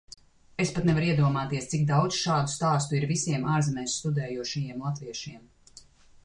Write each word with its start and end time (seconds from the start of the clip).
Es 0.63 0.69
pat 0.77 0.85
nevaru 0.89 1.09
iedomāties, 1.11 1.67
cik 1.73 1.83
daudz 1.91 2.17
šādu 2.21 2.51
stāstu 2.55 2.97
ir 3.01 3.05
visiem 3.13 3.45
ārzemēs 3.59 3.99
studējošajiem 4.01 4.83
latviešiem. 4.89 5.47